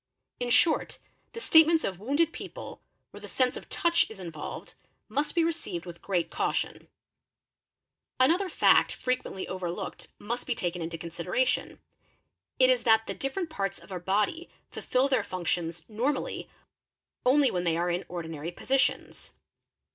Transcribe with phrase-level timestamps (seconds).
[0.39, 0.97] In short
[1.33, 4.73] the statements of wounded people, where— the sense of touch is involved,
[5.07, 6.87] must be received with great caution™
[7.53, 11.77] | Another fact frequently overlooked must be taken into consideration;
[12.57, 16.49] it is that the different parts of our body fulfil their functions normally—
[17.23, 19.33] only when they are in ordinary positions.